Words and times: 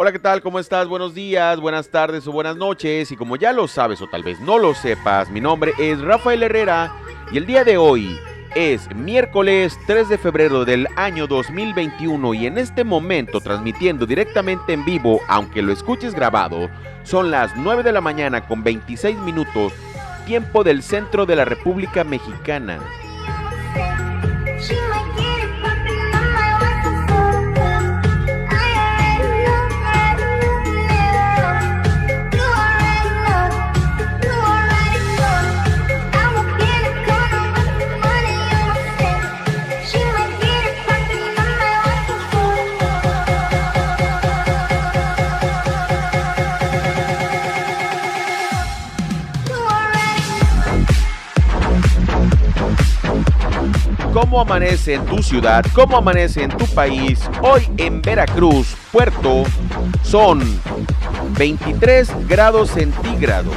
Hola, 0.00 0.12
¿qué 0.12 0.20
tal? 0.20 0.42
¿Cómo 0.42 0.60
estás? 0.60 0.86
Buenos 0.86 1.12
días, 1.12 1.58
buenas 1.58 1.88
tardes 1.88 2.24
o 2.28 2.30
buenas 2.30 2.56
noches. 2.56 3.10
Y 3.10 3.16
como 3.16 3.34
ya 3.34 3.52
lo 3.52 3.66
sabes 3.66 4.00
o 4.00 4.06
tal 4.06 4.22
vez 4.22 4.38
no 4.38 4.56
lo 4.56 4.72
sepas, 4.72 5.28
mi 5.28 5.40
nombre 5.40 5.72
es 5.76 6.00
Rafael 6.00 6.44
Herrera 6.44 6.92
y 7.32 7.38
el 7.38 7.46
día 7.46 7.64
de 7.64 7.78
hoy 7.78 8.16
es 8.54 8.88
miércoles 8.94 9.76
3 9.88 10.08
de 10.08 10.16
febrero 10.16 10.64
del 10.64 10.86
año 10.94 11.26
2021 11.26 12.32
y 12.34 12.46
en 12.46 12.58
este 12.58 12.84
momento 12.84 13.40
transmitiendo 13.40 14.06
directamente 14.06 14.72
en 14.72 14.84
vivo, 14.84 15.20
aunque 15.26 15.62
lo 15.62 15.72
escuches 15.72 16.14
grabado, 16.14 16.70
son 17.02 17.32
las 17.32 17.56
9 17.56 17.82
de 17.82 17.90
la 17.90 18.00
mañana 18.00 18.46
con 18.46 18.62
26 18.62 19.18
minutos, 19.18 19.72
tiempo 20.26 20.62
del 20.62 20.84
centro 20.84 21.26
de 21.26 21.34
la 21.34 21.44
República 21.44 22.04
Mexicana. 22.04 22.78
¿Cómo 54.20 54.40
amanece 54.40 54.94
en 54.94 55.06
tu 55.06 55.22
ciudad? 55.22 55.64
¿Cómo 55.72 55.96
amanece 55.96 56.42
en 56.42 56.50
tu 56.50 56.66
país? 56.74 57.20
Hoy 57.40 57.62
en 57.76 58.02
Veracruz, 58.02 58.74
Puerto, 58.90 59.44
son 60.02 60.42
23 61.38 62.26
grados 62.26 62.70
centígrados. 62.70 63.54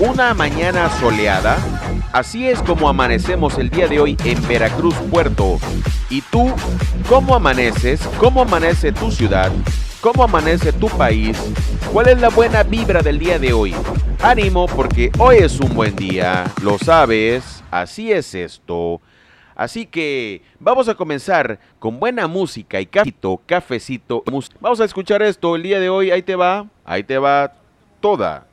Una 0.00 0.34
mañana 0.34 0.90
soleada. 0.98 1.58
Así 2.12 2.48
es 2.48 2.60
como 2.60 2.88
amanecemos 2.88 3.56
el 3.58 3.70
día 3.70 3.86
de 3.86 4.00
hoy 4.00 4.16
en 4.24 4.48
Veracruz, 4.48 4.96
Puerto. 5.12 5.60
¿Y 6.10 6.22
tú 6.22 6.52
cómo 7.08 7.36
amaneces? 7.36 8.00
¿Cómo 8.18 8.42
amanece 8.42 8.90
tu 8.90 9.12
ciudad? 9.12 9.52
¿Cómo 10.00 10.24
amanece 10.24 10.72
tu 10.72 10.88
país? 10.88 11.38
¿Cuál 11.92 12.08
es 12.08 12.20
la 12.20 12.30
buena 12.30 12.64
vibra 12.64 13.00
del 13.00 13.20
día 13.20 13.38
de 13.38 13.52
hoy? 13.52 13.76
Ánimo 14.20 14.66
porque 14.66 15.12
hoy 15.18 15.36
es 15.36 15.60
un 15.60 15.72
buen 15.72 15.94
día, 15.94 16.50
lo 16.62 16.78
sabes, 16.78 17.62
así 17.70 18.10
es 18.10 18.34
esto. 18.34 19.00
Así 19.60 19.84
que 19.84 20.40
vamos 20.58 20.88
a 20.88 20.94
comenzar 20.94 21.58
con 21.78 22.00
buena 22.00 22.26
música 22.26 22.80
y 22.80 22.86
cafecito, 22.86 23.42
cafecito. 23.44 24.24
Vamos 24.58 24.80
a 24.80 24.86
escuchar 24.86 25.20
esto 25.20 25.54
el 25.54 25.64
día 25.64 25.78
de 25.78 25.90
hoy. 25.90 26.10
Ahí 26.10 26.22
te 26.22 26.34
va, 26.34 26.66
ahí 26.82 27.02
te 27.02 27.18
va 27.18 27.52
toda. 28.00 28.46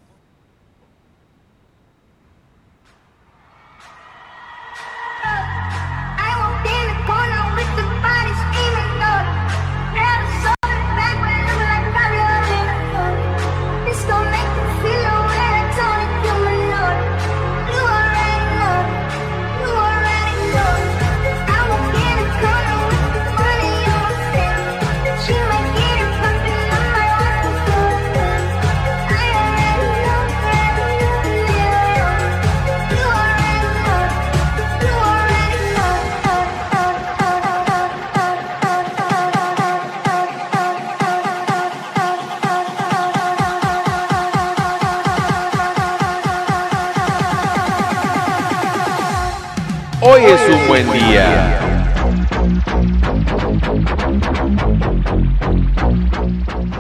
Buen 50.83 50.92
día. 50.92 51.60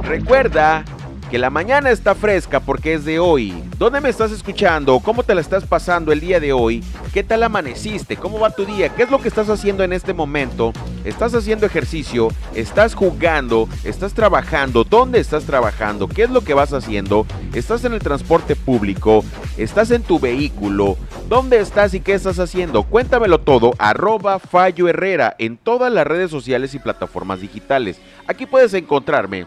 Recuerda 0.03 0.83
que 1.31 1.37
la 1.37 1.49
mañana 1.49 1.89
está 1.89 2.15
fresca 2.15 2.59
porque 2.59 2.93
es 2.93 3.05
de 3.05 3.19
hoy. 3.19 3.53
¿Dónde 3.77 4.01
me 4.01 4.09
estás 4.09 4.31
escuchando? 4.31 4.99
¿Cómo 4.99 5.23
te 5.23 5.35
la 5.35 5.41
estás 5.41 5.65
pasando 5.65 6.11
el 6.11 6.19
día 6.19 6.39
de 6.39 6.53
hoy? 6.53 6.83
¿Qué 7.13 7.23
tal 7.23 7.43
amaneciste? 7.43 8.15
¿Cómo 8.17 8.39
va 8.39 8.51
tu 8.51 8.65
día? 8.65 8.89
¿Qué 8.89 9.03
es 9.03 9.11
lo 9.11 9.19
que 9.21 9.27
estás 9.27 9.49
haciendo 9.49 9.83
en 9.83 9.93
este 9.93 10.13
momento? 10.13 10.73
¿Estás 11.03 11.33
haciendo 11.33 11.65
ejercicio? 11.65 12.29
¿Estás 12.53 12.93
jugando? 12.93 13.67
¿Estás 13.83 14.13
trabajando? 14.13 14.83
¿Dónde 14.83 15.19
estás 15.19 15.43
trabajando? 15.43 16.07
¿Qué 16.07 16.23
es 16.23 16.29
lo 16.29 16.41
que 16.41 16.53
vas 16.53 16.73
haciendo? 16.73 17.25
¿Estás 17.53 17.83
en 17.83 17.93
el 17.93 17.99
transporte 17.99 18.55
público? 18.55 19.23
¿Estás 19.57 19.91
en 19.91 20.03
tu 20.03 20.19
vehículo? 20.19 20.97
¿Dónde 21.27 21.59
estás 21.59 21.93
y 21.93 21.99
qué 21.99 22.13
estás 22.13 22.39
haciendo? 22.39 22.83
Cuéntamelo 22.83 23.39
todo, 23.39 23.73
arroba 23.79 24.39
Fallo 24.39 24.87
Herrera 24.87 25.35
en 25.39 25.57
todas 25.57 25.91
las 25.91 26.07
redes 26.07 26.31
sociales 26.31 26.73
y 26.73 26.79
plataformas 26.79 27.41
digitales. 27.41 27.99
Aquí 28.27 28.45
puedes 28.45 28.73
encontrarme 28.73 29.45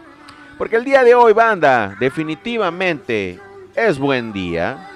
porque 0.59 0.75
el 0.75 0.83
día 0.83 1.03
de 1.03 1.15
hoy, 1.15 1.33
banda, 1.33 1.95
definitivamente 1.99 3.39
es 3.75 3.97
buen 3.97 4.31
día. 4.31 4.91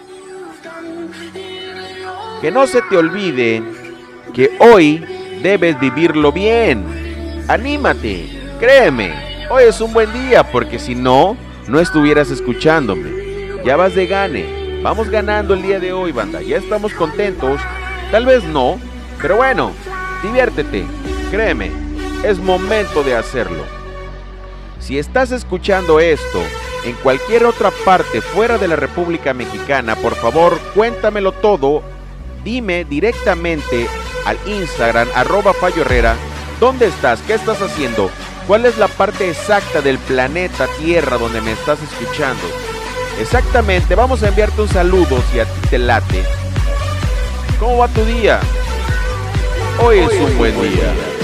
Que 2.40 2.52
no 2.52 2.68
se 2.68 2.84
te 2.84 2.98
olvide 2.98 3.64
que 4.36 4.56
hoy 4.60 5.04
debes 5.42 5.80
vivirlo 5.80 6.32
bien. 6.32 6.86
Anímate, 7.48 8.30
créeme, 8.60 9.12
hoy 9.50 9.64
es 9.64 9.82
un 9.82 9.92
buen 9.92 10.14
día 10.14 10.44
porque 10.52 10.78
si 10.78 10.94
no, 10.94 11.36
no 11.68 11.80
estuvieras 11.80 12.30
escuchándome. 12.30 13.10
Ya 13.66 13.76
vas 13.76 13.96
de 13.96 14.06
gane, 14.06 14.65
vamos 14.86 15.10
ganando 15.10 15.56
el 15.56 15.64
día 15.64 15.80
de 15.80 15.94
hoy, 15.94 16.12
banda. 16.12 16.44
Ya 16.44 16.58
estamos 16.58 16.94
contentos, 16.94 17.60
tal 18.12 18.24
vez 18.24 18.44
no, 18.44 18.80
pero 19.20 19.38
bueno, 19.38 19.72
diviértete, 20.22 20.86
créeme, 21.32 21.72
es 22.24 22.38
momento 22.38 23.04
de 23.04 23.16
hacerlo. 23.16 23.64
Si 24.80 25.00
estás 25.00 25.32
escuchando 25.32 26.00
esto 26.00 26.40
en 26.84 26.94
cualquier 26.98 27.46
otra 27.46 27.72
parte 27.84 28.22
fuera 28.22 28.60
de 28.60 28.68
la 28.68 28.76
República 28.76 29.34
Mexicana, 29.34 29.96
por 29.96 30.14
favor 30.14 30.60
cuéntamelo 30.76 31.32
todo. 31.32 31.82
Dime 32.44 32.86
directamente 32.86 33.88
al 34.24 34.38
Instagram 34.46 35.08
arroba 35.16 35.54
Fallo 35.54 35.82
Herrera 35.82 36.16
dónde 36.60 36.86
estás, 36.86 37.24
qué 37.24 37.34
estás 37.34 37.60
haciendo, 37.60 38.12
cuál 38.46 38.68
es 38.68 38.78
la 38.78 38.88
parte 38.88 39.32
exacta 39.32 39.82
del 39.82 39.98
planeta 39.98 40.68
Tierra 40.78 41.18
donde 41.18 41.42
me 41.42 41.54
estás 41.54 41.80
escuchando. 41.82 42.75
Exactamente, 43.20 43.96
vamos 43.96 44.24
a 44.24 44.28
enviarte 44.28 44.62
un 44.62 44.70
saludo 44.70 45.22
si 45.32 45.40
a 45.40 45.46
ti 45.46 45.60
te 45.70 45.78
late. 45.78 46.24
¿Cómo 47.60 47.78
va 47.78 47.88
tu 47.88 48.04
día? 48.04 48.40
Hoy 49.82 50.00
es 50.00 50.12
un 50.20 50.38
buen 50.38 50.54
día. 50.62 51.15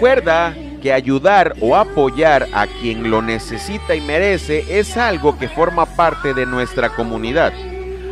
Recuerda 0.00 0.56
que 0.80 0.94
ayudar 0.94 1.56
o 1.60 1.76
apoyar 1.76 2.48
a 2.54 2.66
quien 2.66 3.10
lo 3.10 3.20
necesita 3.20 3.94
y 3.94 4.00
merece 4.00 4.78
es 4.78 4.96
algo 4.96 5.38
que 5.38 5.46
forma 5.46 5.84
parte 5.84 6.32
de 6.32 6.46
nuestra 6.46 6.88
comunidad. 6.88 7.52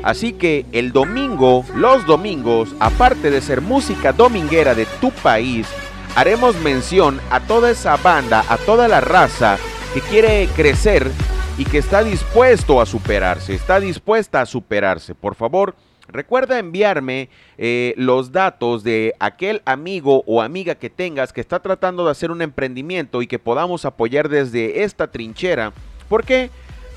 Así 0.02 0.34
que 0.34 0.66
el 0.72 0.92
domingo, 0.92 1.64
los 1.74 2.04
domingos, 2.04 2.76
aparte 2.78 3.30
de 3.30 3.40
ser 3.40 3.62
música 3.62 4.12
dominguera 4.12 4.74
de 4.74 4.84
tu 5.00 5.10
país, 5.12 5.66
haremos 6.14 6.56
mención 6.56 7.22
a 7.30 7.40
toda 7.40 7.70
esa 7.70 7.96
banda, 7.96 8.44
a 8.50 8.58
toda 8.58 8.86
la 8.86 9.00
raza 9.00 9.56
que 9.94 10.02
quiere 10.02 10.46
crecer 10.54 11.10
y 11.56 11.64
que 11.64 11.78
está 11.78 12.04
dispuesto 12.04 12.82
a 12.82 12.86
superarse, 12.86 13.54
está 13.54 13.80
dispuesta 13.80 14.42
a 14.42 14.46
superarse. 14.46 15.14
Por 15.14 15.34
favor, 15.34 15.74
recuerda 16.08 16.58
enviarme 16.58 17.28
eh, 17.56 17.94
los 17.96 18.32
datos 18.32 18.82
de 18.82 19.14
aquel 19.20 19.62
amigo 19.64 20.24
o 20.26 20.42
amiga 20.42 20.74
que 20.74 20.90
tengas 20.90 21.32
que 21.32 21.40
está 21.40 21.60
tratando 21.60 22.04
de 22.04 22.10
hacer 22.10 22.30
un 22.30 22.42
emprendimiento 22.42 23.22
y 23.22 23.26
que 23.26 23.38
podamos 23.38 23.84
apoyar 23.84 24.28
desde 24.28 24.82
esta 24.82 25.10
trinchera. 25.10 25.72
¿Por 26.08 26.24
qué? 26.24 26.50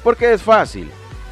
Porque 0.03 0.33
es 0.33 0.41
fácil. 0.41 0.89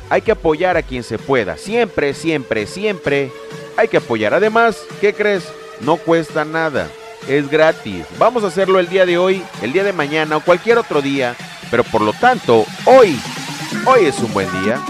Hay 0.09 0.21
que 0.21 0.31
apoyar 0.31 0.75
a 0.75 0.81
quien 0.81 1.03
se 1.03 1.17
pueda. 1.17 1.57
Siempre, 1.57 2.13
siempre, 2.13 2.65
siempre 2.65 3.31
hay 3.77 3.87
que 3.87 3.97
apoyar. 3.97 4.33
Además, 4.33 4.83
¿qué 4.99 5.13
crees? 5.13 5.51
No 5.81 5.97
cuesta 5.97 6.43
nada. 6.45 6.87
Es 7.27 7.49
gratis. 7.49 8.05
Vamos 8.17 8.43
a 8.43 8.47
hacerlo 8.47 8.79
el 8.79 8.89
día 8.89 9.05
de 9.05 9.17
hoy, 9.17 9.43
el 9.61 9.71
día 9.71 9.83
de 9.83 9.93
mañana 9.93 10.37
o 10.37 10.41
cualquier 10.41 10.77
otro 10.77 11.01
día. 11.01 11.35
Pero 11.69 11.83
por 11.83 12.01
lo 12.01 12.13
tanto, 12.13 12.65
hoy, 12.85 13.19
hoy 13.85 14.05
es 14.05 14.19
un 14.19 14.33
buen 14.33 14.49
día. 14.63 14.81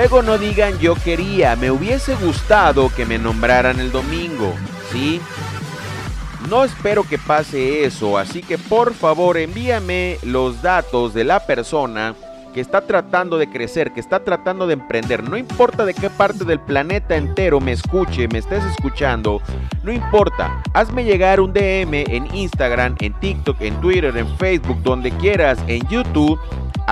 Luego 0.00 0.22
no 0.22 0.38
digan 0.38 0.78
yo 0.78 0.94
quería, 0.94 1.56
me 1.56 1.70
hubiese 1.70 2.14
gustado 2.14 2.88
que 2.88 3.04
me 3.04 3.18
nombraran 3.18 3.80
el 3.80 3.92
domingo, 3.92 4.54
¿sí? 4.90 5.20
No 6.48 6.64
espero 6.64 7.04
que 7.06 7.18
pase 7.18 7.84
eso, 7.84 8.16
así 8.16 8.40
que 8.40 8.56
por 8.56 8.94
favor 8.94 9.36
envíame 9.36 10.16
los 10.22 10.62
datos 10.62 11.12
de 11.12 11.24
la 11.24 11.40
persona 11.40 12.14
que 12.54 12.62
está 12.62 12.80
tratando 12.80 13.36
de 13.36 13.50
crecer, 13.50 13.92
que 13.92 14.00
está 14.00 14.24
tratando 14.24 14.66
de 14.66 14.72
emprender. 14.72 15.22
No 15.22 15.36
importa 15.36 15.84
de 15.84 15.92
qué 15.92 16.08
parte 16.08 16.46
del 16.46 16.60
planeta 16.60 17.14
entero 17.14 17.60
me 17.60 17.72
escuche, 17.72 18.26
me 18.28 18.38
estés 18.38 18.64
escuchando, 18.64 19.42
no 19.82 19.92
importa. 19.92 20.62
Hazme 20.72 21.04
llegar 21.04 21.42
un 21.42 21.52
DM 21.52 22.06
en 22.08 22.34
Instagram, 22.34 22.96
en 23.00 23.12
TikTok, 23.20 23.60
en 23.60 23.78
Twitter, 23.82 24.16
en 24.16 24.34
Facebook, 24.38 24.82
donde 24.82 25.10
quieras, 25.10 25.58
en 25.66 25.86
YouTube 25.88 26.40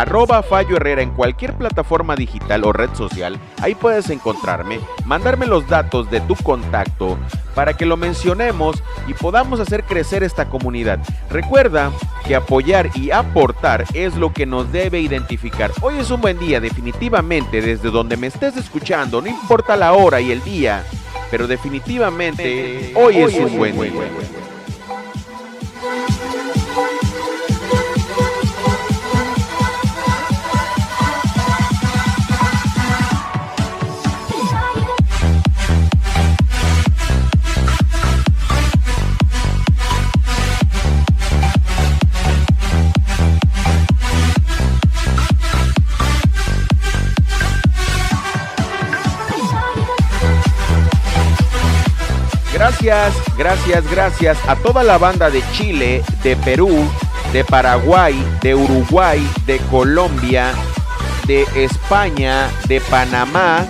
arroba 0.00 0.45
Fallo 0.45 0.77
Herrera 0.77 1.03
en 1.03 1.11
cualquier 1.11 1.55
plataforma 1.55 2.15
digital 2.15 2.65
o 2.65 2.73
red 2.73 2.91
social, 2.95 3.37
ahí 3.61 3.75
puedes 3.75 4.11
encontrarme, 4.11 4.79
mandarme 5.05 5.45
los 5.47 5.67
datos 5.67 6.09
de 6.09 6.21
tu 6.21 6.37
contacto 6.37 7.19
para 7.56 7.77
que 7.77 7.85
lo 7.85 7.97
mencionemos 7.97 8.81
y 9.09 9.15
podamos 9.15 9.59
hacer 9.59 9.83
crecer 9.83 10.23
esta 10.23 10.49
comunidad. 10.49 11.00
Recuerda 11.31 11.91
que 12.25 12.37
apoyar 12.37 12.91
y 12.95 13.11
aportar 13.11 13.87
es 13.93 14.15
lo 14.15 14.33
que 14.33 14.47
nos 14.47 14.71
debe 14.71 15.00
identificar. 15.00 15.73
Hoy 15.81 15.99
es 15.99 16.11
un 16.12 16.21
buen 16.21 16.39
día, 16.39 16.61
definitivamente, 16.61 17.61
desde 17.61 17.91
donde 17.91 18.17
me 18.17 18.29
estés 18.29 18.56
escuchando, 18.56 19.21
no 19.21 19.27
importa 19.27 19.75
la 19.75 19.95
hora 19.95 20.21
y 20.21 20.31
el 20.31 20.45
día, 20.45 20.85
pero 21.29 21.49
definitivamente 21.49 22.93
hoy, 22.95 23.19
es 23.19 23.35
un 23.35 23.59
buen 23.59 23.81
día. 23.81 24.05
Gracias, 52.88 53.37
gracias, 53.37 53.90
gracias 53.90 54.49
a 54.49 54.56
toda 54.56 54.82
la 54.82 54.96
banda 54.96 55.29
de 55.29 55.43
Chile, 55.52 56.02
de 56.23 56.37
Perú, 56.37 56.70
de 57.35 57.44
Paraguay, 57.44 58.14
de 58.40 58.55
Uruguay, 58.55 59.20
de 59.44 59.58
Colombia, 59.70 60.55
de 61.26 61.43
España, 61.55 62.49
de 62.67 62.81
Panamá, 62.81 63.67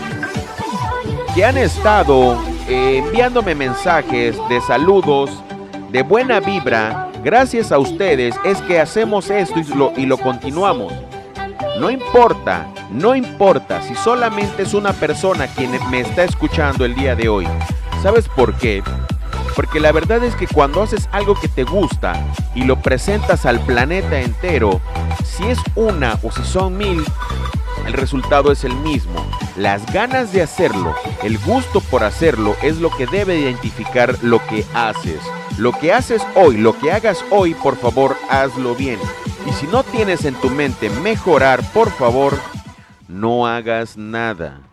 que 1.34 1.44
han 1.44 1.58
estado 1.58 2.40
eh, 2.68 3.02
enviándome 3.04 3.56
mensajes 3.56 4.36
de 4.48 4.60
saludos, 4.60 5.42
de 5.90 6.02
buena 6.02 6.38
vibra. 6.38 7.10
Gracias 7.24 7.72
a 7.72 7.80
ustedes 7.80 8.36
es 8.44 8.62
que 8.62 8.78
hacemos 8.78 9.30
esto 9.30 9.58
y 9.58 10.02
y 10.02 10.06
lo 10.06 10.16
continuamos. 10.18 10.92
No 11.80 11.90
importa, 11.90 12.68
no 12.92 13.16
importa 13.16 13.82
si 13.82 13.96
solamente 13.96 14.62
es 14.62 14.74
una 14.74 14.92
persona 14.92 15.48
quien 15.48 15.72
me 15.90 16.02
está 16.02 16.22
escuchando 16.22 16.84
el 16.84 16.94
día 16.94 17.16
de 17.16 17.28
hoy. 17.28 17.48
¿Sabes 18.02 18.28
por 18.28 18.54
qué? 18.54 18.82
Porque 19.56 19.80
la 19.80 19.90
verdad 19.90 20.22
es 20.22 20.36
que 20.36 20.46
cuando 20.46 20.82
haces 20.82 21.08
algo 21.10 21.34
que 21.34 21.48
te 21.48 21.64
gusta 21.64 22.14
y 22.54 22.62
lo 22.62 22.80
presentas 22.80 23.44
al 23.44 23.58
planeta 23.60 24.20
entero, 24.20 24.80
si 25.24 25.46
es 25.46 25.58
una 25.74 26.18
o 26.22 26.30
si 26.30 26.44
son 26.44 26.76
mil, 26.76 27.04
el 27.84 27.92
resultado 27.92 28.52
es 28.52 28.62
el 28.62 28.74
mismo. 28.76 29.26
Las 29.56 29.84
ganas 29.92 30.32
de 30.32 30.42
hacerlo, 30.42 30.94
el 31.24 31.38
gusto 31.38 31.80
por 31.80 32.04
hacerlo 32.04 32.54
es 32.62 32.78
lo 32.78 32.90
que 32.96 33.06
debe 33.06 33.38
identificar 33.38 34.16
lo 34.22 34.38
que 34.46 34.64
haces. 34.74 35.20
Lo 35.58 35.72
que 35.72 35.92
haces 35.92 36.22
hoy, 36.36 36.56
lo 36.56 36.78
que 36.78 36.92
hagas 36.92 37.24
hoy, 37.30 37.54
por 37.54 37.76
favor, 37.76 38.16
hazlo 38.30 38.76
bien. 38.76 39.00
Y 39.44 39.52
si 39.52 39.66
no 39.66 39.82
tienes 39.82 40.24
en 40.24 40.36
tu 40.36 40.50
mente 40.50 40.88
mejorar, 40.88 41.64
por 41.72 41.90
favor, 41.90 42.38
no 43.08 43.46
hagas 43.48 43.96
nada. 43.96 44.67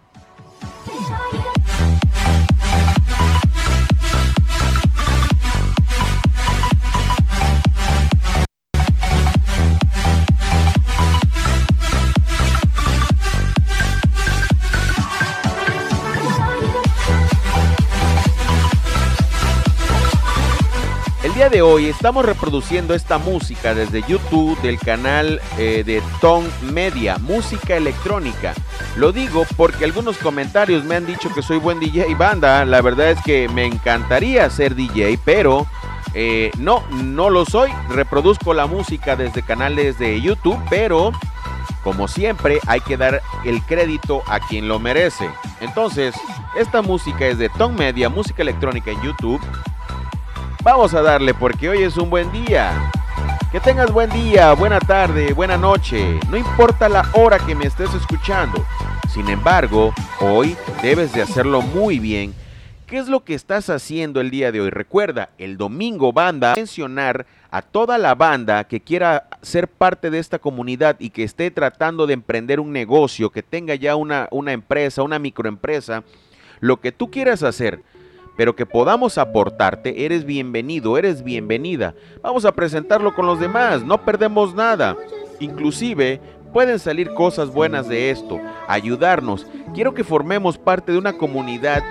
De 21.49 21.61
hoy 21.61 21.85
estamos 21.85 22.25
reproduciendo 22.25 22.95
esta 22.95 23.19
música 23.19 23.75
desde 23.75 24.01
YouTube 24.07 24.59
del 24.61 24.79
canal 24.79 25.39
eh, 25.59 25.83
de 25.85 26.01
Tone 26.19 26.49
Media, 26.71 27.19
música 27.19 27.75
electrónica. 27.75 28.55
Lo 28.95 29.11
digo 29.11 29.45
porque 29.55 29.85
algunos 29.85 30.17
comentarios 30.17 30.83
me 30.85 30.95
han 30.95 31.05
dicho 31.05 31.31
que 31.35 31.43
soy 31.43 31.57
buen 31.59 31.79
DJ 31.79 32.15
banda. 32.15 32.65
La 32.65 32.81
verdad 32.81 33.11
es 33.11 33.21
que 33.21 33.47
me 33.49 33.65
encantaría 33.65 34.49
ser 34.49 34.73
DJ, 34.73 35.19
pero 35.23 35.67
eh, 36.15 36.49
no, 36.57 36.83
no 36.89 37.29
lo 37.29 37.45
soy. 37.45 37.69
Reproduzco 37.89 38.55
la 38.55 38.65
música 38.65 39.15
desde 39.15 39.43
canales 39.43 39.99
de 39.99 40.19
YouTube, 40.19 40.59
pero 40.69 41.11
como 41.83 42.07
siempre 42.07 42.59
hay 42.65 42.79
que 42.81 42.97
dar 42.97 43.21
el 43.43 43.61
crédito 43.61 44.23
a 44.25 44.39
quien 44.39 44.67
lo 44.67 44.79
merece. 44.79 45.29
Entonces, 45.61 46.15
esta 46.57 46.81
música 46.81 47.27
es 47.27 47.37
de 47.37 47.49
Tone 47.49 47.77
Media, 47.77 48.09
música 48.09 48.41
electrónica 48.41 48.89
en 48.89 49.01
YouTube. 49.03 49.41
Vamos 50.65 50.95
a 50.95 51.03
darle 51.03 51.35
porque 51.35 51.69
hoy 51.69 51.83
es 51.83 51.95
un 51.95 52.09
buen 52.09 52.31
día. 52.31 52.91
Que 53.51 53.59
tengas 53.59 53.93
buen 53.93 54.09
día, 54.09 54.51
buena 54.53 54.79
tarde, 54.79 55.31
buena 55.31 55.57
noche. 55.57 56.19
No 56.31 56.37
importa 56.37 56.89
la 56.89 57.07
hora 57.13 57.37
que 57.37 57.53
me 57.53 57.67
estés 57.67 57.93
escuchando. 57.93 58.65
Sin 59.07 59.29
embargo, 59.29 59.93
hoy 60.19 60.57
debes 60.81 61.13
de 61.13 61.21
hacerlo 61.21 61.61
muy 61.61 61.99
bien. 61.99 62.33
¿Qué 62.87 62.97
es 62.97 63.07
lo 63.07 63.23
que 63.23 63.35
estás 63.35 63.69
haciendo 63.69 64.19
el 64.19 64.31
día 64.31 64.51
de 64.51 64.59
hoy? 64.59 64.71
Recuerda, 64.71 65.29
el 65.37 65.55
domingo 65.55 66.11
banda 66.11 66.55
mencionar 66.55 67.27
a 67.51 67.61
toda 67.61 67.99
la 67.99 68.15
banda 68.15 68.63
que 68.63 68.81
quiera 68.81 69.27
ser 69.43 69.67
parte 69.67 70.09
de 70.09 70.17
esta 70.17 70.39
comunidad 70.39 70.95
y 70.97 71.11
que 71.11 71.21
esté 71.21 71.51
tratando 71.51 72.07
de 72.07 72.15
emprender 72.15 72.59
un 72.59 72.73
negocio, 72.73 73.29
que 73.29 73.43
tenga 73.43 73.75
ya 73.75 73.95
una, 73.95 74.27
una 74.31 74.51
empresa, 74.51 75.03
una 75.03 75.19
microempresa, 75.19 76.01
lo 76.59 76.81
que 76.81 76.91
tú 76.91 77.11
quieras 77.11 77.43
hacer 77.43 77.83
pero 78.35 78.55
que 78.55 78.65
podamos 78.65 79.17
aportarte, 79.17 80.05
eres 80.05 80.25
bienvenido, 80.25 80.97
eres 80.97 81.23
bienvenida. 81.23 81.95
Vamos 82.21 82.45
a 82.45 82.53
presentarlo 82.53 83.13
con 83.13 83.25
los 83.25 83.39
demás, 83.39 83.83
no 83.83 84.03
perdemos 84.03 84.53
nada. 84.53 84.95
Inclusive 85.39 86.19
pueden 86.53 86.79
salir 86.79 87.13
cosas 87.13 87.49
buenas 87.49 87.87
de 87.87 88.11
esto, 88.11 88.39
ayudarnos. 88.67 89.45
Quiero 89.73 89.93
que 89.93 90.03
formemos 90.03 90.57
parte 90.57 90.91
de 90.91 90.97
una 90.97 91.13
comunidad 91.13 91.83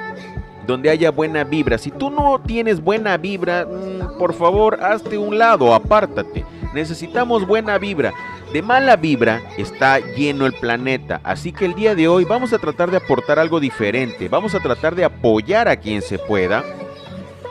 donde 0.66 0.90
haya 0.90 1.10
buena 1.10 1.44
vibra. 1.44 1.78
Si 1.78 1.90
tú 1.90 2.10
no 2.10 2.40
tienes 2.40 2.82
buena 2.82 3.16
vibra, 3.16 3.66
mm, 3.66 4.18
por 4.18 4.32
favor, 4.34 4.82
hazte 4.82 5.18
un 5.18 5.38
lado, 5.38 5.74
apártate. 5.74 6.44
Necesitamos 6.72 7.46
buena 7.46 7.78
vibra. 7.78 8.12
De 8.54 8.62
mala 8.62 8.94
vibra 8.94 9.42
está 9.58 9.98
lleno 9.98 10.46
el 10.46 10.52
planeta, 10.52 11.20
así 11.24 11.50
que 11.50 11.64
el 11.64 11.74
día 11.74 11.96
de 11.96 12.06
hoy 12.06 12.24
vamos 12.24 12.52
a 12.52 12.60
tratar 12.60 12.88
de 12.88 12.98
aportar 12.98 13.40
algo 13.40 13.58
diferente, 13.58 14.28
vamos 14.28 14.54
a 14.54 14.60
tratar 14.60 14.94
de 14.94 15.04
apoyar 15.04 15.66
a 15.66 15.74
quien 15.74 16.00
se 16.02 16.20
pueda. 16.20 16.62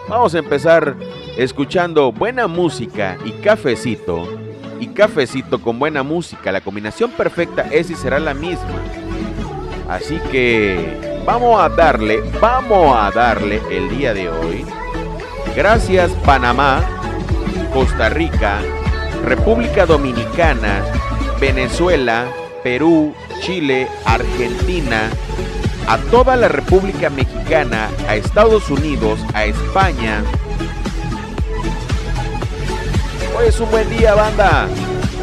Vamos 0.07 0.33
a 0.33 0.39
empezar 0.39 0.95
escuchando 1.35 2.13
buena 2.13 2.47
música 2.47 3.17
y 3.25 3.33
cafecito. 3.33 4.29
Y 4.79 4.87
cafecito 4.87 5.59
con 5.59 5.77
buena 5.77 6.03
música, 6.03 6.53
la 6.53 6.61
combinación 6.61 7.11
perfecta 7.11 7.63
es 7.69 7.89
y 7.89 7.95
será 7.95 8.17
la 8.17 8.33
misma. 8.33 8.81
Así 9.89 10.21
que 10.31 11.19
vamos 11.25 11.59
a 11.59 11.67
darle, 11.67 12.21
vamos 12.39 12.95
a 12.97 13.11
darle 13.11 13.61
el 13.69 13.89
día 13.89 14.13
de 14.13 14.29
hoy. 14.29 14.65
Gracias 15.53 16.11
Panamá, 16.23 16.79
Costa 17.73 18.07
Rica, 18.07 18.61
República 19.23 19.85
Dominicana, 19.85 20.83
Venezuela, 21.39 22.27
Perú, 22.61 23.13
Chile, 23.41 23.87
Argentina, 24.05 25.09
a 25.87 25.97
toda 25.97 26.35
la 26.35 26.49
República 26.49 27.09
Mexicana, 27.09 27.89
a 28.07 28.15
Estados 28.15 28.69
Unidos, 28.69 29.19
a 29.33 29.45
España. 29.45 30.23
Hoy 33.37 33.47
es 33.47 33.59
un 33.61 33.71
buen 33.71 33.89
día, 33.89 34.13
banda. 34.13 34.67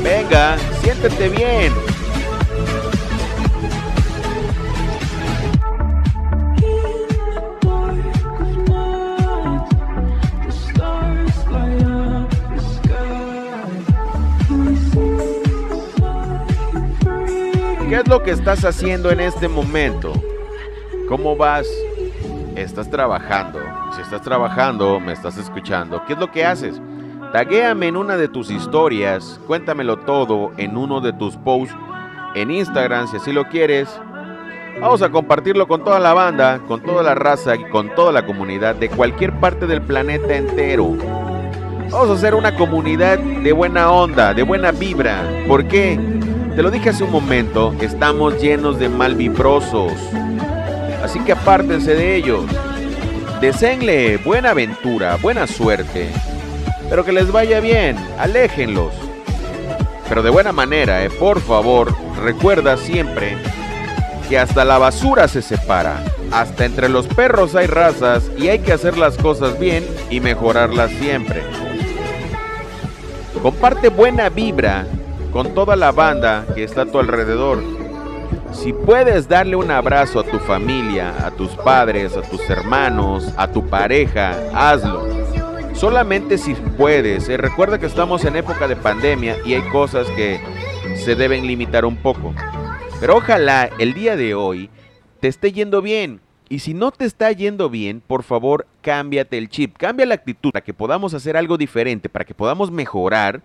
Venga, 0.02 0.57
siéntete 0.83 1.28
bien. 1.28 1.73
Es 18.00 18.09
lo 18.09 18.23
que 18.23 18.30
estás 18.30 18.64
haciendo 18.64 19.11
en 19.11 19.21
este 19.21 19.47
momento? 19.47 20.12
¿Cómo 21.07 21.37
vas? 21.37 21.66
¿Estás 22.57 22.90
trabajando? 22.90 23.61
Si 23.95 24.00
estás 24.00 24.23
trabajando, 24.23 24.99
me 25.00 25.12
estás 25.12 25.37
escuchando, 25.37 26.02
¿qué 26.07 26.14
es 26.14 26.19
lo 26.19 26.30
que 26.30 26.45
haces? 26.45 26.80
Taguéame 27.33 27.88
en 27.88 27.97
una 27.97 28.16
de 28.16 28.28
tus 28.28 28.50
historias, 28.50 29.38
cuéntamelo 29.47 29.99
todo 29.99 30.52
en 30.57 30.78
uno 30.78 31.00
de 31.00 31.12
tus 31.12 31.37
posts 31.37 31.75
en 32.35 32.50
Instagram 32.50 33.07
si 33.07 33.19
así 33.19 33.33
lo 33.33 33.45
quieres. 33.49 33.88
Vamos 34.80 35.02
a 35.02 35.11
compartirlo 35.11 35.69
con 35.69 35.85
toda 35.85 36.00
la 36.00 36.14
banda, 36.14 36.61
con 36.66 36.80
toda 36.83 37.02
la 37.02 37.14
raza 37.14 37.54
y 37.54 37.64
con 37.69 37.95
toda 37.95 38.12
la 38.12 38.25
comunidad 38.25 38.76
de 38.76 38.88
cualquier 38.88 39.38
parte 39.40 39.66
del 39.66 39.83
planeta 39.83 40.35
entero. 40.35 40.97
Vamos 41.90 42.09
a 42.09 42.12
hacer 42.14 42.35
una 42.35 42.54
comunidad 42.54 43.19
de 43.19 43.52
buena 43.52 43.90
onda, 43.90 44.33
de 44.33 44.42
buena 44.42 44.73
vibra. 44.73 45.23
¿Por 45.47 45.66
qué? 45.66 45.99
Te 46.54 46.64
lo 46.64 46.71
dije 46.71 46.90
hace 46.90 47.04
un 47.04 47.12
momento, 47.12 47.75
estamos 47.80 48.40
llenos 48.42 48.78
de 48.78 48.88
malvibrosos. 48.88 49.92
Así 51.02 51.21
que 51.21 51.33
apártense 51.33 51.95
de 51.95 52.16
ellos. 52.16 52.45
Deseenle 53.40 54.16
buena 54.19 54.50
aventura, 54.50 55.16
buena 55.16 55.47
suerte. 55.47 56.09
Pero 56.88 57.04
que 57.04 57.12
les 57.12 57.30
vaya 57.30 57.61
bien, 57.61 57.97
aléjenlos. 58.19 58.92
Pero 60.09 60.25
de 60.25 60.30
buena 60.30 60.50
manera, 60.50 61.04
eh, 61.04 61.09
por 61.09 61.40
favor, 61.40 61.95
recuerda 62.21 62.76
siempre 62.76 63.37
que 64.28 64.37
hasta 64.37 64.64
la 64.64 64.76
basura 64.76 65.28
se 65.28 65.42
separa. 65.42 66.02
Hasta 66.33 66.64
entre 66.64 66.88
los 66.88 67.07
perros 67.07 67.54
hay 67.54 67.69
razas 67.69 68.28
y 68.37 68.49
hay 68.49 68.59
que 68.59 68.73
hacer 68.73 68.99
las 68.99 69.16
cosas 69.16 69.59
bien 69.59 69.87
y 70.11 70.19
mejorarlas 70.19 70.90
siempre. 70.90 71.42
Comparte 73.40 73.88
buena 73.88 74.28
vibra 74.28 74.85
con 75.32 75.54
toda 75.54 75.76
la 75.76 75.92
banda 75.92 76.46
que 76.54 76.64
está 76.64 76.82
a 76.82 76.87
tu 76.87 76.99
alrededor. 76.99 77.62
Si 78.52 78.72
puedes 78.72 79.28
darle 79.28 79.56
un 79.56 79.70
abrazo 79.70 80.20
a 80.20 80.25
tu 80.25 80.38
familia, 80.38 81.14
a 81.25 81.30
tus 81.30 81.50
padres, 81.50 82.16
a 82.16 82.22
tus 82.22 82.49
hermanos, 82.50 83.32
a 83.37 83.49
tu 83.49 83.66
pareja, 83.68 84.37
hazlo. 84.52 85.08
Solamente 85.75 86.37
si 86.37 86.54
puedes. 86.54 87.28
Eh, 87.28 87.37
recuerda 87.37 87.78
que 87.78 87.87
estamos 87.87 88.25
en 88.25 88.37
época 88.37 88.68
de 88.68 88.76
pandemia 88.76 89.37
y 89.44 89.54
hay 89.54 89.62
cosas 89.70 90.06
que 90.10 90.40
se 90.96 91.14
deben 91.14 91.46
limitar 91.46 91.84
un 91.84 91.96
poco. 91.96 92.34
Pero 93.00 93.16
ojalá 93.16 93.70
el 93.78 93.94
día 93.94 94.16
de 94.16 94.34
hoy 94.34 94.68
te 95.20 95.28
esté 95.28 95.52
yendo 95.52 95.80
bien. 95.80 96.20
Y 96.49 96.58
si 96.58 96.75
no 96.75 96.90
te 96.90 97.04
está 97.04 97.30
yendo 97.30 97.70
bien, 97.70 98.02
por 98.04 98.25
favor, 98.25 98.66
cámbiate 98.82 99.38
el 99.38 99.49
chip, 99.49 99.76
cambia 99.76 100.04
la 100.04 100.16
actitud 100.16 100.50
para 100.50 100.64
que 100.64 100.75
podamos 100.75 101.14
hacer 101.14 101.37
algo 101.37 101.56
diferente, 101.56 102.08
para 102.08 102.25
que 102.25 102.34
podamos 102.34 102.72
mejorar 102.72 103.40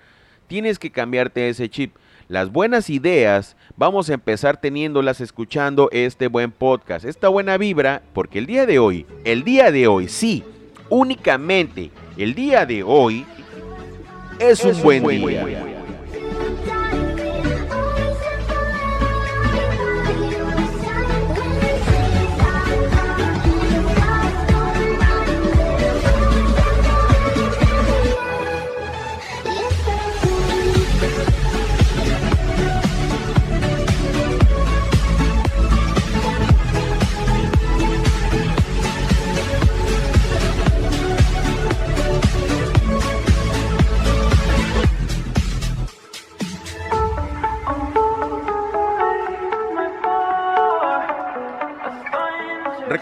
tienes 0.48 0.80
que 0.80 0.92
cambiarte 0.92 1.50
ese 1.50 1.70
chip. 1.70 1.96
Las 2.28 2.52
buenas 2.52 2.90
ideas 2.90 3.56
vamos 3.78 4.10
a 4.10 4.14
empezar 4.16 4.60
teniéndolas 4.60 5.22
escuchando 5.22 5.90
este 5.92 6.28
buen 6.28 6.52
podcast, 6.52 7.06
esta 7.06 7.30
buena 7.30 7.58
vibra, 7.58 8.02
porque 8.14 8.40
el 8.40 8.48
día 8.48 8.66
de 8.66 8.80
hoy, 8.80 9.06
el 9.26 9.44
día 9.44 9.72
de 9.72 9.88
hoy, 9.88 10.08
sí, 10.08 10.44
únicamente 10.90 11.92
el 12.18 12.34
día 12.34 12.66
de 12.66 12.84
hoy 12.84 13.26
es, 14.40 14.64
un, 14.64 14.82
buen, 14.82 15.06
día. 15.06 15.75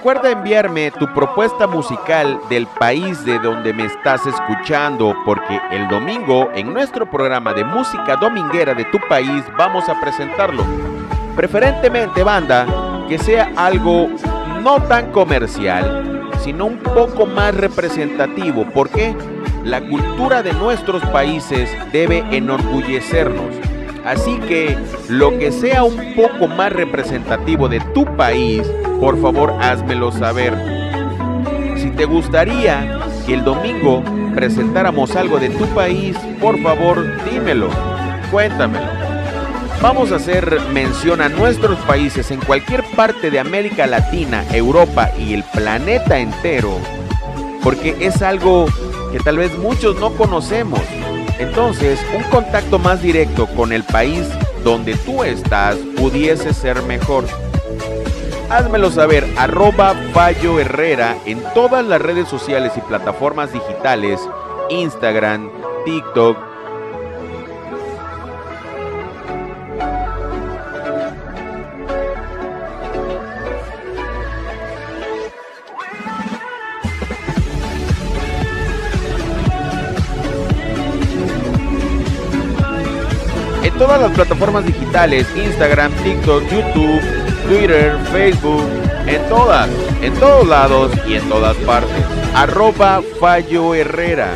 Recuerda 0.04 0.32
enviarme 0.32 0.92
tu 0.92 1.08
propuesta 1.14 1.66
musical 1.66 2.38
del 2.50 2.68
país 2.68 3.24
de 3.24 3.40
donde 3.40 3.72
me 3.72 3.86
estás 3.86 4.28
escuchando, 4.28 5.16
porque 5.24 5.62
el 5.72 5.88
domingo 5.88 6.52
en 6.54 6.74
nuestro 6.74 7.10
programa 7.10 7.54
de 7.54 7.64
música 7.64 8.18
dominguera 8.18 8.74
de 8.74 8.84
tu 8.84 9.00
país 9.08 9.46
vamos 9.58 9.88
a 9.88 9.98
presentarlo. 10.02 10.66
Preferentemente 11.38 12.22
banda, 12.22 12.68
que 13.08 13.18
sea 13.18 13.54
algo 13.56 14.10
no 14.62 14.84
tan 14.84 15.10
comercial, 15.14 16.30
sino 16.44 16.66
un 16.66 16.80
poco 16.80 17.26
más 17.26 17.56
representativo, 17.56 18.66
porque 18.74 19.16
la 19.64 19.80
cultura 19.80 20.44
de 20.44 20.52
nuestros 20.52 21.02
países 21.12 21.70
debe 21.94 22.26
enorgullecernos. 22.30 23.73
Así 24.06 24.38
que 24.48 24.78
lo 25.08 25.38
que 25.40 25.52
sea 25.52 25.84
un 25.84 26.14
poco 26.16 26.48
más 26.48 26.74
representativo 26.74 27.70
de 27.70 27.80
tu 27.94 28.06
país, 28.18 28.64
por 29.00 29.22
favor 29.22 29.54
házmelo 29.62 30.12
saber. 30.12 30.54
Si 31.78 31.90
te 31.92 32.06
gustaría 32.06 33.00
que 33.26 33.34
el 33.34 33.46
domingo 33.46 34.04
presentáramos 34.36 35.16
algo 35.16 35.40
de 35.40 35.50
tu 35.50 35.66
país, 35.68 36.18
por 36.42 36.62
favor 36.62 37.06
dímelo, 37.30 37.70
cuéntamelo. 38.30 39.04
Vamos 39.82 40.12
a 40.12 40.16
hacer 40.16 40.60
mención 40.74 41.22
a 41.22 41.30
nuestros 41.30 41.78
países 41.80 42.32
en 42.32 42.40
cualquier 42.40 42.84
parte 42.96 43.30
de 43.32 43.40
América 43.40 43.88
Latina, 43.88 44.46
Europa 44.52 45.12
y 45.18 45.34
el 45.34 45.44
planeta 45.44 46.20
entero, 46.20 46.78
porque 47.62 47.96
es 48.00 48.22
algo 48.22 48.66
que 49.12 49.20
tal 49.20 49.38
vez 49.38 49.58
muchos 49.58 49.98
no 50.00 50.12
conocemos 50.12 50.80
entonces, 51.40 52.00
un 52.16 52.24
contacto 52.24 52.80
más 52.80 53.02
directo 53.02 53.48
con 53.48 53.72
el 53.74 53.84
país 53.84 54.28
donde 54.64 54.96
tú 54.96 55.24
estás 55.24 55.76
pudiese 55.98 56.54
ser 56.54 56.82
mejor. 56.84 57.26
Házmelo 58.50 58.92
saber, 58.92 59.26
arroba 59.38 59.96
Fallo 60.14 60.60
Herrera 60.60 61.18
en 61.26 61.44
todas 61.54 61.86
las 61.86 62.02
redes 62.02 62.28
sociales 62.28 62.74
y 62.76 62.82
plataformas 62.82 63.52
digitales, 63.52 64.20
Instagram, 64.70 65.50
TikTok, 65.86 66.38
todas 83.78 84.02
las 84.02 84.12
plataformas 84.12 84.66
digitales, 84.66 85.28
Instagram, 85.36 85.92
TikTok, 86.04 86.44
YouTube, 86.44 87.02
Twitter, 87.48 87.98
Facebook, 88.12 88.68
en 89.08 89.30
todas, 89.30 89.70
en 90.02 90.14
todos 90.16 90.48
lados 90.48 90.92
y 91.08 91.16
en 91.16 91.30
todas 91.30 91.56
partes. 91.58 92.04
Arroba 92.34 93.02
Fallo 93.20 93.76
Herrera. 93.76 94.32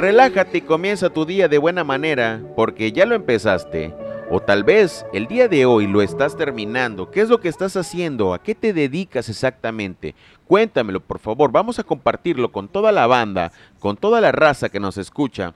Relájate 0.00 0.58
y 0.58 0.62
comienza 0.62 1.10
tu 1.10 1.26
día 1.26 1.46
de 1.46 1.58
buena 1.58 1.84
manera, 1.84 2.40
porque 2.56 2.90
ya 2.90 3.04
lo 3.04 3.14
empezaste. 3.14 3.94
O 4.30 4.40
tal 4.40 4.64
vez 4.64 5.04
el 5.12 5.26
día 5.26 5.48
de 5.48 5.66
hoy 5.66 5.86
lo 5.86 6.02
estás 6.02 6.36
terminando. 6.36 7.10
¿Qué 7.10 7.20
es 7.20 7.28
lo 7.28 7.40
que 7.40 7.48
estás 7.48 7.76
haciendo? 7.76 8.32
¿A 8.32 8.42
qué 8.42 8.54
te 8.54 8.72
dedicas 8.72 9.28
exactamente? 9.28 10.14
Cuéntamelo, 10.46 11.00
por 11.00 11.18
favor. 11.18 11.52
Vamos 11.52 11.78
a 11.78 11.82
compartirlo 11.82 12.50
con 12.50 12.68
toda 12.68 12.92
la 12.92 13.06
banda, 13.06 13.52
con 13.78 13.96
toda 13.96 14.20
la 14.20 14.32
raza 14.32 14.68
que 14.68 14.80
nos 14.80 14.96
escucha. 14.98 15.52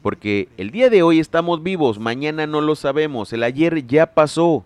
Porque 0.00 0.48
el 0.56 0.70
día 0.70 0.90
de 0.90 1.02
hoy 1.02 1.18
estamos 1.18 1.62
vivos, 1.62 1.98
mañana 1.98 2.46
no 2.46 2.60
lo 2.60 2.76
sabemos, 2.76 3.32
el 3.32 3.42
ayer 3.42 3.86
ya 3.86 4.06
pasó, 4.06 4.64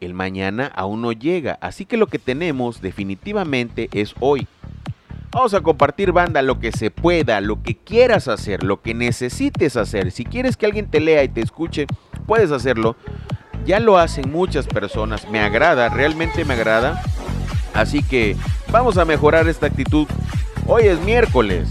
el 0.00 0.12
mañana 0.12 0.70
aún 0.74 1.02
no 1.02 1.12
llega. 1.12 1.58
Así 1.60 1.86
que 1.86 1.96
lo 1.96 2.06
que 2.06 2.18
tenemos 2.18 2.80
definitivamente 2.80 3.88
es 3.92 4.14
hoy. 4.20 4.46
Vamos 5.32 5.54
a 5.54 5.60
compartir 5.60 6.10
banda 6.10 6.42
lo 6.42 6.58
que 6.58 6.72
se 6.72 6.90
pueda, 6.90 7.40
lo 7.40 7.62
que 7.62 7.76
quieras 7.76 8.26
hacer, 8.26 8.64
lo 8.64 8.82
que 8.82 8.94
necesites 8.94 9.76
hacer. 9.76 10.10
Si 10.10 10.24
quieres 10.24 10.56
que 10.56 10.66
alguien 10.66 10.90
te 10.90 10.98
lea 10.98 11.22
y 11.22 11.28
te 11.28 11.40
escuche, 11.40 11.86
puedes 12.26 12.50
hacerlo. 12.50 12.96
Ya 13.64 13.78
lo 13.78 13.96
hacen 13.96 14.32
muchas 14.32 14.66
personas. 14.66 15.30
Me 15.30 15.38
agrada, 15.38 15.88
realmente 15.88 16.44
me 16.44 16.54
agrada. 16.54 17.00
Así 17.74 18.02
que 18.02 18.36
vamos 18.72 18.98
a 18.98 19.04
mejorar 19.04 19.46
esta 19.46 19.66
actitud. 19.66 20.08
Hoy 20.66 20.84
es 20.86 21.00
miércoles. 21.02 21.68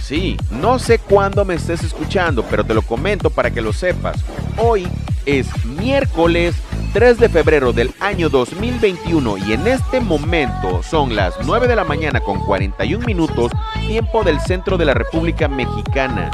Sí, 0.00 0.36
no 0.50 0.78
sé 0.78 0.98
cuándo 0.98 1.44
me 1.44 1.54
estés 1.54 1.82
escuchando, 1.82 2.44
pero 2.48 2.62
te 2.62 2.74
lo 2.74 2.82
comento 2.82 3.30
para 3.30 3.50
que 3.50 3.62
lo 3.62 3.72
sepas. 3.72 4.24
Hoy 4.56 4.86
es 5.26 5.48
miércoles 5.64 6.54
3 6.92 7.18
de 7.18 7.30
febrero 7.30 7.72
del 7.72 7.90
año 8.00 8.28
2021 8.28 9.38
y 9.38 9.54
en 9.54 9.66
este 9.66 9.98
momento 9.98 10.82
son 10.82 11.16
las 11.16 11.34
9 11.42 11.66
de 11.66 11.74
la 11.74 11.84
mañana 11.84 12.20
con 12.20 12.38
41 12.40 13.06
minutos, 13.06 13.50
tiempo 13.86 14.22
del 14.22 14.38
centro 14.40 14.76
de 14.76 14.84
la 14.84 14.92
República 14.92 15.48
Mexicana. 15.48 16.30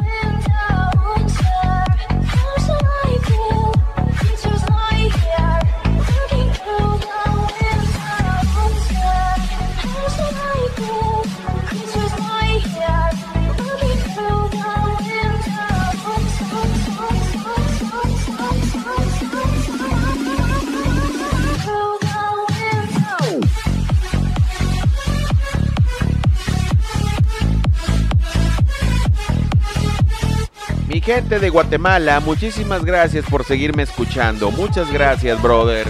Gente 31.09 31.39
de 31.39 31.49
Guatemala, 31.49 32.21
muchísimas 32.21 32.85
gracias 32.85 33.25
por 33.31 33.43
seguirme 33.43 33.83
escuchando. 33.83 34.51
Muchas 34.51 34.93
gracias, 34.93 35.41
brother. 35.41 35.87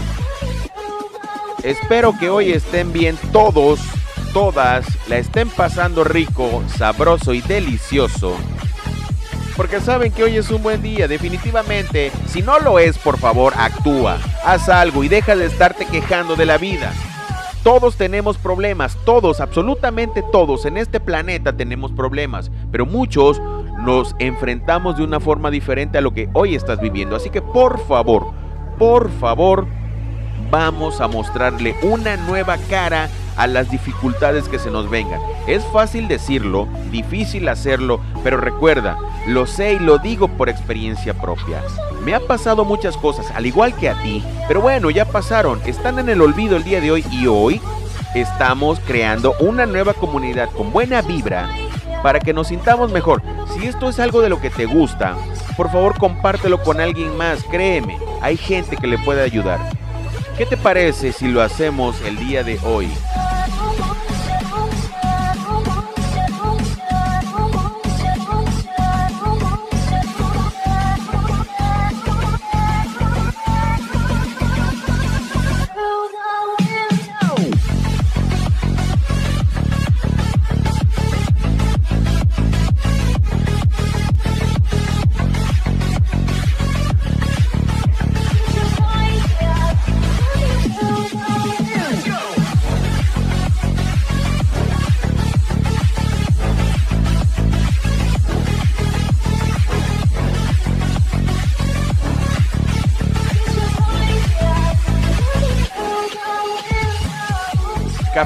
Espero 1.65 2.17
que 2.17 2.31
hoy 2.31 2.53
estén 2.53 2.93
bien 2.93 3.19
todos, 3.33 3.81
todas, 4.33 4.87
la 5.09 5.19
estén 5.19 5.49
pasando 5.49 6.05
rico, 6.05 6.63
sabroso 6.77 7.35
y 7.35 7.41
delicioso. 7.41 8.37
Porque 9.57 9.81
saben 9.81 10.13
que 10.13 10.23
hoy 10.23 10.37
es 10.37 10.51
un 10.51 10.63
buen 10.63 10.83
día, 10.83 11.09
definitivamente. 11.09 12.13
Si 12.29 12.41
no 12.41 12.61
lo 12.61 12.79
es, 12.79 12.97
por 12.97 13.19
favor, 13.19 13.55
actúa, 13.57 14.19
haz 14.45 14.69
algo 14.69 15.03
y 15.03 15.09
deja 15.09 15.35
de 15.35 15.47
estarte 15.47 15.85
quejando 15.87 16.37
de 16.37 16.47
la 16.47 16.59
vida. 16.59 16.93
Todos 17.65 17.97
tenemos 17.97 18.39
problemas, 18.39 18.97
todos, 19.05 19.41
absolutamente 19.41 20.23
todos 20.31 20.65
en 20.65 20.77
este 20.77 21.01
planeta 21.01 21.53
tenemos 21.53 21.91
problemas, 21.91 22.53
pero 22.71 22.87
muchos 22.87 23.43
nos 23.79 24.15
enfrentamos 24.19 24.97
de 24.97 25.05
una 25.05 25.21
forma 25.21 25.51
diferente 25.51 25.99
a 25.99 26.01
lo 26.01 26.13
que 26.13 26.29
hoy 26.33 26.55
estás 26.55 26.81
viviendo. 26.81 27.17
Así 27.17 27.31
que 27.31 27.41
por 27.41 27.79
favor, 27.87 28.33
por 28.79 29.11
favor, 29.11 29.67
vamos 30.51 31.01
a 31.01 31.09
mostrarle 31.09 31.75
una 31.83 32.17
nueva 32.17 32.57
cara 32.69 33.09
a 33.37 33.47
las 33.47 33.71
dificultades 33.71 34.49
que 34.49 34.59
se 34.59 34.71
nos 34.71 34.91
vengan. 34.91 35.21
Es 35.47 35.65
fácil 35.73 36.09
decirlo, 36.09 36.67
difícil 36.91 37.49
hacerlo, 37.49 38.01
pero 38.25 38.37
recuerda, 38.37 38.99
lo 39.27 39.47
sé 39.47 39.75
y 39.75 39.79
lo 39.79 39.99
digo 39.99 40.29
por 40.29 40.49
experiencia 40.49 41.15
propia. 41.15 41.63
Me 42.05 42.15
ha 42.15 42.21
pasado 42.21 42.65
muchas 42.65 42.97
cosas, 42.97 43.31
al 43.31 43.47
igual 43.47 43.75
que 43.75 43.89
a 43.89 44.03
ti, 44.03 44.25
pero 44.49 44.61
bueno, 44.61 44.91
ya 44.91 45.05
pasaron, 45.05 45.61
están 45.67 45.99
en 45.99 46.09
el 46.09 46.21
olvido 46.21 46.57
el 46.57 46.65
día 46.65 46.81
de 46.81 46.91
hoy 46.91 47.05
y 47.13 47.27
hoy 47.27 47.61
estamos 48.15 48.81
creando 48.81 49.35
una 49.41 49.67
nueva 49.67 49.95
comunidad 49.95 50.51
con 50.51 50.73
buena 50.73 51.03
vibra 51.03 51.49
para 52.03 52.21
que 52.21 52.33
nos 52.33 52.49
sintamos 52.49 52.93
mejor. 52.93 53.23
Si 53.55 53.67
esto 53.67 53.89
es 53.89 53.99
algo 53.99 54.21
de 54.21 54.29
lo 54.29 54.41
que 54.41 54.51
te 54.51 54.67
gusta, 54.67 55.17
por 55.57 55.71
favor 55.71 55.99
compártelo 55.99 56.63
con 56.63 56.81
alguien 56.81 57.17
más, 57.17 57.43
créeme, 57.45 57.99
hay 58.21 58.37
gente 58.37 58.77
que 58.77 58.87
le 58.87 58.99
puede 58.99 59.23
ayudar. 59.23 59.59
¿Qué 60.37 60.47
te 60.47 60.57
parece 60.57 61.13
si 61.13 61.29
lo 61.29 61.43
hacemos 61.43 62.01
el 62.03 62.17
día 62.17 62.45
de 62.45 62.59
hoy? 62.65 62.89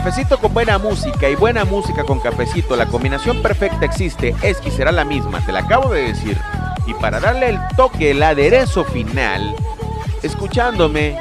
Cafecito 0.03 0.37
con 0.39 0.53
buena 0.53 0.79
música 0.79 1.29
y 1.29 1.37
buena 1.37 1.65
música 1.65 2.03
con 2.03 2.19
cafecito, 2.19 2.75
la 2.75 2.87
combinación 2.87 3.41
perfecta 3.41 3.85
existe, 3.85 4.35
es 4.43 4.61
y 4.67 4.73
será 4.73 4.91
la 4.91 5.05
misma, 5.05 5.39
te 5.47 5.53
la 5.53 5.61
acabo 5.61 5.91
de 5.91 6.09
decir. 6.09 6.37
Y 6.89 6.95
para 6.95 7.21
darle 7.21 7.51
el 7.51 7.59
toque, 7.77 8.11
el 8.11 8.21
aderezo 8.21 8.83
final, 8.83 9.55
escuchándome 10.25 11.17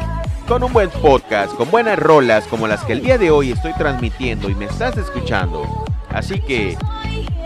con 0.48 0.64
un 0.64 0.74
buen 0.74 0.90
podcast, 0.90 1.54
con 1.54 1.70
buenas 1.70 2.00
rolas 2.00 2.48
como 2.48 2.68
las 2.68 2.84
que 2.84 2.94
el 2.94 3.04
día 3.04 3.20
de 3.20 3.30
hoy 3.30 3.52
estoy 3.52 3.72
transmitiendo 3.74 4.50
y 4.50 4.56
me 4.56 4.66
estás 4.66 4.98
escuchando. 4.98 5.86
Así 6.10 6.42
que 6.42 6.76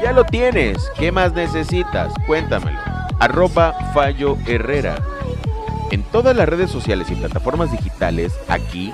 ya 0.01 0.13
lo 0.13 0.23
tienes, 0.23 0.89
¿qué 0.97 1.11
más 1.11 1.33
necesitas? 1.33 2.13
Cuéntamelo. 2.27 2.79
Arroba 3.19 3.73
Fallo 3.93 4.37
Herrera. 4.47 4.95
En 5.91 6.01
todas 6.03 6.33
las 6.33 6.47
redes 6.47 6.71
sociales 6.71 7.11
y 7.11 7.15
plataformas 7.15 7.73
digitales, 7.73 8.31
aquí 8.47 8.93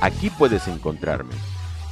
Aquí 0.00 0.30
puedes 0.30 0.66
encontrarme. 0.66 1.34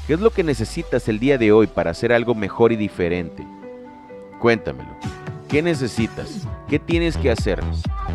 ¿Qué 0.07 0.14
es 0.14 0.21
lo 0.21 0.31
que 0.31 0.42
necesitas 0.42 1.09
el 1.09 1.18
día 1.18 1.37
de 1.37 1.53
hoy 1.53 1.66
para 1.66 1.90
hacer 1.90 2.12
algo 2.12 2.35
mejor 2.35 2.73
y 2.73 2.77
diferente? 2.77 3.47
Cuéntamelo. 4.38 4.88
¿Qué 5.49 5.61
necesitas? 5.61 6.47
¿Qué 6.68 6.79
tienes 6.79 7.18
que 7.18 7.31
hacer? 7.31 7.61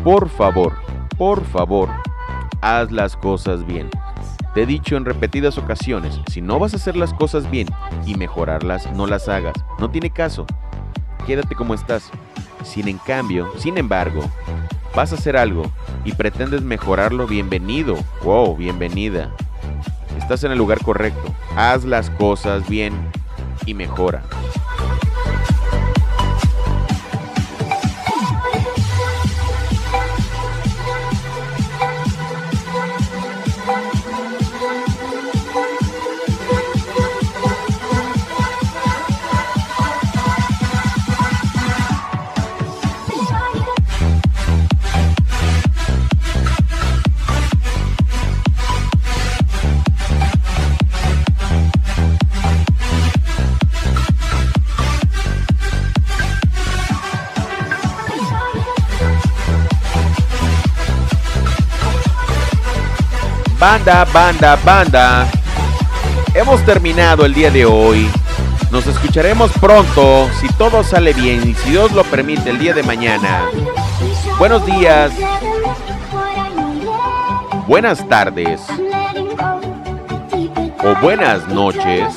Por 0.02 0.28
favor, 0.28 0.76
por 1.16 1.44
favor, 1.44 1.88
haz 2.60 2.90
las 2.90 3.16
cosas 3.16 3.64
bien. 3.64 3.88
Te 4.54 4.62
he 4.62 4.66
dicho 4.66 4.96
en 4.96 5.04
repetidas 5.04 5.58
ocasiones, 5.58 6.20
si 6.30 6.40
no 6.40 6.58
vas 6.58 6.74
a 6.74 6.76
hacer 6.76 6.96
las 6.96 7.14
cosas 7.14 7.48
bien 7.50 7.68
y 8.04 8.16
mejorarlas, 8.16 8.90
no 8.92 9.06
las 9.06 9.28
hagas. 9.28 9.54
No 9.78 9.90
tiene 9.90 10.10
caso. 10.10 10.46
Quédate 11.26 11.54
como 11.54 11.74
estás. 11.74 12.10
Sin 12.64 12.88
en 12.88 12.98
cambio, 12.98 13.52
sin 13.58 13.78
embargo, 13.78 14.22
vas 14.94 15.12
a 15.12 15.16
hacer 15.16 15.36
algo 15.36 15.70
y 16.04 16.12
pretendes 16.12 16.62
mejorarlo, 16.62 17.26
bienvenido. 17.26 17.96
Wow, 18.22 18.56
bienvenida. 18.56 19.32
Estás 20.18 20.44
en 20.44 20.52
el 20.52 20.58
lugar 20.58 20.80
correcto. 20.82 21.34
Haz 21.56 21.84
las 21.84 22.10
cosas 22.10 22.68
bien 22.68 22.94
y 23.66 23.74
mejora. 23.74 24.22
Banda, 63.66 64.04
banda, 64.12 64.56
banda. 64.62 65.26
Hemos 66.34 66.62
terminado 66.66 67.24
el 67.24 67.32
día 67.32 67.50
de 67.50 67.64
hoy. 67.64 68.10
Nos 68.70 68.86
escucharemos 68.86 69.50
pronto, 69.52 70.28
si 70.38 70.48
todo 70.48 70.84
sale 70.84 71.14
bien 71.14 71.48
y 71.48 71.54
si 71.54 71.70
Dios 71.70 71.90
lo 71.92 72.04
permite 72.04 72.50
el 72.50 72.58
día 72.58 72.74
de 72.74 72.82
mañana. 72.82 73.46
Buenos 74.38 74.66
días. 74.66 75.12
Buenas 77.66 78.06
tardes. 78.06 78.60
O 80.84 80.94
buenas 81.00 81.48
noches. 81.48 82.14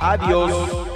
Adiós. 0.00 0.87